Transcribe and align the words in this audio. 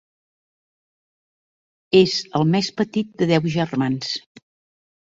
És 2.01 2.17
el 2.41 2.49
més 2.57 2.73
petit 2.81 3.15
de 3.23 3.31
deu 3.35 3.53
germans. 3.61 4.15